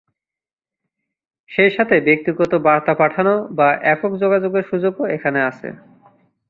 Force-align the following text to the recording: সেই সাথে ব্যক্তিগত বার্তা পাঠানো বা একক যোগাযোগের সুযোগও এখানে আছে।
সেই 1.49 1.71
সাথে 1.71 1.95
ব্যক্তিগত 2.07 2.51
বার্তা 2.65 2.93
পাঠানো 2.93 3.33
বা 3.57 3.67
একক 3.93 4.11
যোগাযোগের 4.23 4.63
সুযোগও 4.71 5.03
এখানে 5.15 5.39
আছে। 5.49 5.67